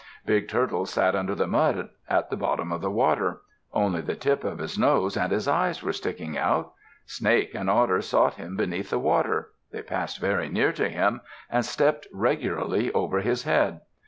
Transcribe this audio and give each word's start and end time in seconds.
Big 0.25 0.47
Turtle 0.49 0.87
sat 0.87 1.13
under 1.15 1.35
the 1.35 1.45
mud 1.45 1.89
at 2.09 2.31
the 2.31 2.35
bottom 2.35 2.71
of 2.71 2.81
the 2.81 2.89
water. 2.89 3.41
Only 3.71 4.01
the 4.01 4.15
tip 4.15 4.43
of 4.43 4.57
his 4.57 4.75
nose 4.75 5.15
and 5.15 5.31
his 5.31 5.47
eyes 5.47 5.83
were 5.83 5.93
sticking 5.93 6.35
out. 6.35 6.73
Snake 7.05 7.53
and 7.53 7.69
Otter 7.69 8.01
sought 8.01 8.33
him 8.33 8.57
beneath 8.57 8.89
the 8.89 8.97
water. 8.97 9.51
They 9.71 9.83
passed 9.83 10.17
very 10.19 10.49
near 10.49 10.71
to 10.71 10.89
him, 10.89 11.21
and 11.51 11.63
stepped 11.63 12.07
regularly 12.11 12.91
over 12.93 13.19
his 13.19 13.43
head. 13.43 13.81